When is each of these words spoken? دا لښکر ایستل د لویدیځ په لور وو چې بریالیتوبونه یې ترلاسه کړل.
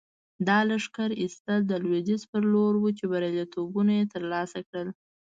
دا 0.47 0.57
لښکر 0.69 1.09
ایستل 1.21 1.59
د 1.67 1.73
لویدیځ 1.83 2.21
په 2.31 2.37
لور 2.51 2.73
وو 2.77 2.89
چې 2.97 3.03
بریالیتوبونه 3.11 3.91
یې 3.99 4.05
ترلاسه 4.13 4.57
کړل. 4.67 4.87